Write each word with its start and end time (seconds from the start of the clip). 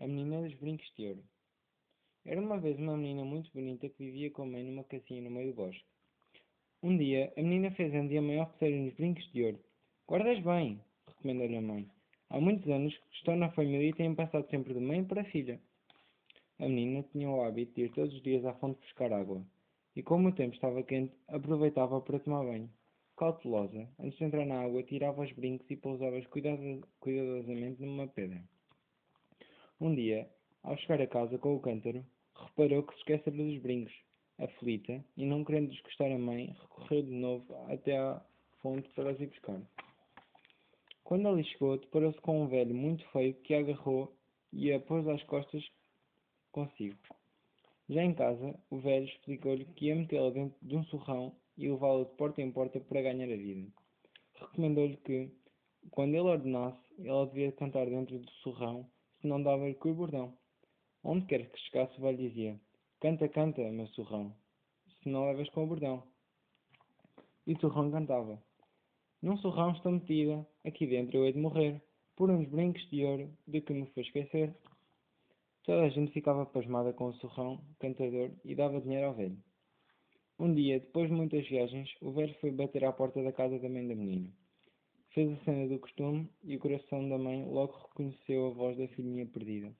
A 0.00 0.06
menina 0.06 0.40
dos 0.40 0.54
brincos 0.54 0.90
de 0.96 1.08
ouro. 1.08 1.22
Era 2.24 2.40
uma 2.40 2.58
vez 2.58 2.78
uma 2.78 2.96
menina 2.96 3.22
muito 3.22 3.52
bonita 3.52 3.86
que 3.86 4.02
vivia 4.02 4.30
com 4.30 4.44
a 4.44 4.46
mãe 4.46 4.64
numa 4.64 4.82
casinha 4.82 5.20
no 5.20 5.30
meio 5.30 5.52
do 5.52 5.56
bosque. 5.56 5.84
Um 6.82 6.96
dia, 6.96 7.30
a 7.36 7.42
menina 7.42 7.70
fez 7.72 7.94
anos 7.94 8.10
e 8.10 8.16
a 8.16 8.22
mãe 8.22 8.40
ofereceu-lhe 8.40 8.88
uns 8.88 8.94
brincos 8.94 9.30
de 9.30 9.44
ouro. 9.44 9.60
Guardas 10.08 10.42
bem, 10.42 10.80
recomendou-lhe 11.06 11.56
a 11.58 11.60
mãe. 11.60 11.86
Há 12.30 12.40
muitos 12.40 12.66
anos 12.70 12.96
que 12.96 13.16
estou 13.16 13.36
na 13.36 13.50
família 13.50 13.90
e 13.90 13.92
tenho 13.92 14.16
passado 14.16 14.48
sempre 14.48 14.72
de 14.72 14.80
mãe 14.80 15.04
para 15.04 15.22
filha. 15.24 15.60
A 16.58 16.62
menina 16.66 17.02
tinha 17.12 17.28
o 17.28 17.42
hábito 17.42 17.74
de 17.74 17.82
ir 17.82 17.90
todos 17.90 18.14
os 18.14 18.22
dias 18.22 18.42
à 18.46 18.54
fonte 18.54 18.80
buscar 18.80 19.12
água, 19.12 19.44
e 19.94 20.02
como 20.02 20.28
o 20.28 20.32
tempo 20.32 20.54
estava 20.54 20.82
quente, 20.82 21.14
aproveitava 21.28 22.00
para 22.00 22.18
tomar 22.20 22.42
banho. 22.42 22.70
Cautelosa, 23.18 23.86
antes 23.98 24.16
de 24.18 24.24
entrar 24.24 24.46
na 24.46 24.62
água, 24.62 24.82
tirava 24.82 25.20
os 25.20 25.32
brincos 25.32 25.70
e 25.70 25.76
pousava-os 25.76 26.26
cuidadosamente 26.26 27.82
numa 27.82 28.08
pedra. 28.08 28.42
Um 29.80 29.94
dia, 29.94 30.28
ao 30.62 30.76
chegar 30.76 31.00
a 31.00 31.06
casa 31.06 31.38
com 31.38 31.56
o 31.56 31.60
cântaro, 31.60 32.04
reparou 32.34 32.82
que 32.82 32.92
se 32.92 32.98
esquecera 32.98 33.34
dos 33.34 33.56
brincos. 33.62 33.94
Aflita, 34.36 35.02
e 35.16 35.24
não 35.24 35.42
querendo 35.42 35.70
desgostar 35.70 36.12
a 36.12 36.18
mãe, 36.18 36.54
recorreu 36.60 37.02
de 37.02 37.12
novo 37.12 37.54
até 37.72 37.96
à 37.96 38.22
fonte 38.60 38.86
para 38.90 39.12
os 39.12 39.18
ir 39.18 39.28
buscar. 39.28 39.58
Quando 41.02 41.28
ali 41.28 41.44
chegou, 41.44 41.78
deparou-se 41.78 42.20
com 42.20 42.42
um 42.42 42.46
velho 42.46 42.74
muito 42.74 43.08
feio 43.08 43.32
que 43.36 43.54
a 43.54 43.60
agarrou 43.60 44.14
e 44.52 44.70
a 44.70 44.78
pôs 44.78 45.08
às 45.08 45.22
costas 45.22 45.66
consigo. 46.52 46.98
Já 47.88 48.04
em 48.04 48.12
casa, 48.12 48.54
o 48.68 48.78
velho 48.80 49.06
explicou-lhe 49.06 49.64
que 49.64 49.86
ia 49.86 49.96
metê-la 49.96 50.28
dentro 50.28 50.58
de 50.60 50.76
um 50.76 50.84
surrão 50.84 51.34
e 51.56 51.70
levá-la 51.70 52.04
de 52.04 52.14
porta 52.16 52.42
em 52.42 52.52
porta 52.52 52.78
para 52.80 53.00
ganhar 53.00 53.32
a 53.32 53.36
vida. 53.36 53.66
Recomendou-lhe 54.34 54.98
que, 54.98 55.30
quando 55.90 56.10
ele 56.10 56.28
ordenasse, 56.28 56.78
ela 57.02 57.26
devia 57.26 57.50
cantar 57.52 57.86
dentro 57.86 58.18
do 58.18 58.30
surrão 58.42 58.86
se 59.20 59.26
não 59.26 59.42
dava-lhe 59.42 59.74
com 59.74 59.90
o 59.90 59.94
bordão. 59.94 60.32
Onde 61.02 61.26
quer 61.26 61.50
que 61.50 61.58
chegasse 61.60 61.98
o 61.98 62.02
velho 62.02 62.18
dizia, 62.18 62.60
canta, 63.00 63.28
canta, 63.28 63.62
meu 63.70 63.86
surrão, 63.88 64.34
se 65.02 65.08
não 65.08 65.26
levas 65.26 65.48
com 65.50 65.64
o 65.64 65.66
bordão. 65.66 66.02
E 67.46 67.54
o 67.54 67.60
surrão 67.60 67.90
cantava, 67.90 68.42
num 69.22 69.36
surrão 69.36 69.72
estou 69.72 69.92
metida, 69.92 70.46
aqui 70.64 70.86
dentro 70.86 71.18
eu 71.18 71.26
hei 71.26 71.32
de 71.34 71.38
morrer, 71.38 71.82
por 72.16 72.30
uns 72.30 72.48
brincos 72.48 72.88
de 72.88 73.04
ouro 73.04 73.30
de 73.46 73.60
que 73.60 73.74
me 73.74 73.84
foi 73.88 74.02
esquecer. 74.02 74.56
Toda 75.62 75.82
a 75.82 75.90
gente 75.90 76.10
ficava 76.12 76.46
pasmada 76.46 76.94
com 76.94 77.08
o 77.08 77.14
surrão, 77.16 77.60
cantador, 77.78 78.30
e 78.42 78.54
dava 78.54 78.80
dinheiro 78.80 79.08
ao 79.08 79.14
velho. 79.14 79.36
Um 80.38 80.54
dia, 80.54 80.80
depois 80.80 81.08
de 81.08 81.14
muitas 81.14 81.46
viagens, 81.46 81.90
o 82.00 82.12
velho 82.12 82.34
foi 82.40 82.50
bater 82.50 82.82
à 82.82 82.92
porta 82.92 83.22
da 83.22 83.30
casa 83.30 83.58
da 83.58 83.68
mãe 83.68 83.86
da 83.86 83.94
menina. 83.94 84.32
Fez 85.12 85.28
a 85.32 85.44
cena 85.44 85.66
do 85.66 85.76
costume 85.80 86.28
e 86.44 86.54
o 86.54 86.60
coração 86.60 87.08
da 87.08 87.18
mãe 87.18 87.44
logo 87.44 87.72
reconheceu 87.88 88.46
a 88.46 88.50
voz 88.50 88.78
da 88.78 88.86
filhinha 88.86 89.26
perdida. 89.26 89.74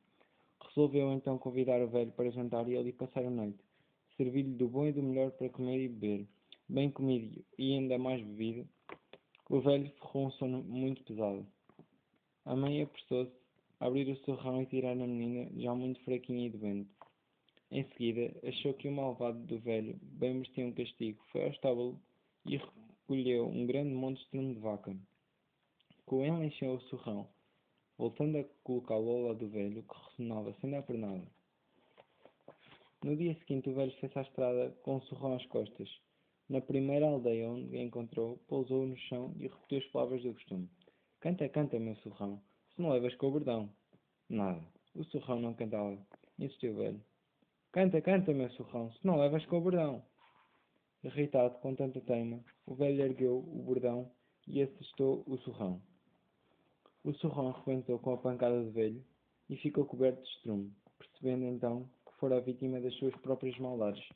Resolveu 0.61 1.12
então 1.12 1.39
convidar 1.39 1.81
o 1.81 1.89
velho 1.89 2.11
para 2.11 2.33
jantar 2.33 2.69
e 2.69 2.77
ali 2.77 2.92
passar 2.92 3.25
a 3.25 3.31
noite. 3.31 3.61
Servir-lhe 4.17 4.55
do 4.55 4.67
bom 4.67 4.86
e 4.86 4.92
do 4.92 5.01
melhor 5.01 5.31
para 5.31 5.48
comer 5.48 5.84
e 5.84 5.89
beber. 5.89 6.27
Bem 6.69 6.91
comido 6.91 7.45
e 7.56 7.75
ainda 7.75 7.97
mais 7.97 8.20
bebido, 8.20 8.69
o 9.48 9.61
velho 9.61 9.89
ferrou 10.01 10.27
um 10.27 10.31
sono 10.33 10.64
muito 10.64 11.05
pesado. 11.05 11.47
A 12.45 12.56
mãe 12.56 12.83
apressou-se 12.83 13.33
a 13.78 13.86
abrir 13.86 14.11
o 14.11 14.17
surrão 14.25 14.62
e 14.62 14.67
tirar 14.67 14.92
a 14.92 15.06
menina, 15.06 15.48
já 15.56 15.73
muito 15.73 16.01
fraquinha 16.01 16.48
e 16.48 16.51
doente. 16.51 16.91
Em 17.70 17.84
seguida, 17.91 18.34
achou 18.45 18.75
que 18.75 18.89
o 18.89 18.92
malvado 18.92 19.39
do 19.47 19.61
velho 19.61 19.97
bem 20.03 20.34
merecia 20.34 20.67
um 20.67 20.73
castigo. 20.73 21.23
Foi 21.31 21.45
ao 21.45 21.51
estábulo 21.51 22.01
e 22.45 22.56
recolheu 22.56 23.47
um 23.47 23.64
grande 23.64 23.95
monte 23.95 24.17
de 24.19 24.25
estrume 24.25 24.55
de 24.55 24.61
vaca. 24.61 24.97
Coen 26.11 26.44
encheu 26.44 26.72
o 26.75 26.80
surrão, 26.80 27.28
voltando 27.97 28.36
a 28.39 28.44
colocá-lo 28.64 29.28
ao 29.28 29.34
do 29.36 29.48
velho, 29.48 29.84
que 29.84 29.94
ressonava 29.97 30.52
sem 30.55 30.69
dar 30.69 30.83
por 30.83 30.98
nada. 30.98 31.22
No 33.05 33.17
dia 33.17 33.33
seguinte, 33.36 33.70
o 33.70 33.75
velho 33.75 33.97
fez 34.00 34.17
à 34.17 34.22
estrada 34.22 34.77
com 34.83 34.97
o 34.97 35.02
surrão 35.02 35.36
às 35.36 35.47
costas. 35.47 35.89
Na 36.48 36.61
primeira 36.61 37.06
aldeia 37.06 37.48
onde 37.48 37.79
encontrou, 37.79 38.39
pousou 38.48 38.89
no 38.89 38.96
chão 38.96 39.33
e 39.39 39.46
repetiu 39.46 39.79
as 39.79 39.86
palavras 39.92 40.20
do 40.24 40.34
costume. 40.34 40.68
Canta, 41.20 41.48
canta, 41.48 41.79
meu 41.79 41.95
surrão, 41.98 42.42
se 42.74 42.83
não 42.83 42.90
levas 42.90 43.14
com 43.14 43.29
o 43.29 43.30
bordão. 43.30 43.73
Nada. 44.29 44.67
O 44.96 45.05
surrão 45.05 45.39
não 45.39 45.55
cantava. 45.55 45.96
Insistiu 46.40 46.73
o 46.73 46.79
velho. 46.79 47.01
Canta, 47.70 48.02
canta, 48.02 48.34
meu 48.34 48.51
surrão, 48.51 48.90
se 48.90 49.07
não 49.07 49.17
levas 49.17 49.46
com 49.46 49.58
o 49.58 49.61
bordão. 49.61 50.05
Irritado 51.05 51.57
com 51.61 51.73
tanta 51.77 52.01
teima, 52.01 52.45
o 52.67 52.74
velho 52.74 53.01
ergueu 53.01 53.39
o 53.39 53.63
bordão 53.63 54.11
e 54.48 54.61
assestou 54.61 55.23
o 55.24 55.39
surrão. 55.39 55.80
O 57.02 57.14
surrão 57.14 57.48
arrebentou 57.48 57.98
com 57.98 58.12
a 58.12 58.18
pancada 58.18 58.62
do 58.62 58.70
velho 58.72 59.02
e 59.48 59.56
ficou 59.56 59.86
coberto 59.86 60.22
de 60.22 60.28
estrume, 60.28 60.72
percebendo 60.98 61.44
então 61.44 61.88
que 62.05 62.12
fora 62.18 62.36
a 62.36 62.40
vítima 62.40 62.78
das 62.78 62.94
suas 62.96 63.14
próprias 63.16 63.58
maldades. 63.58 64.06